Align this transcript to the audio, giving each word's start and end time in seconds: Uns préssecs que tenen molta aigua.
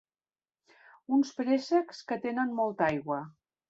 Uns 1.19 1.35
préssecs 1.43 2.03
que 2.11 2.21
tenen 2.27 2.61
molta 2.63 2.93
aigua. 2.93 3.25